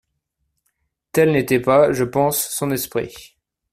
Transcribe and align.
Tel 1.13 1.31
n’était 1.31 1.59
pas, 1.59 1.93
je 1.93 2.03
pense, 2.03 2.47
son 2.47 2.71
esprit. 2.71 3.37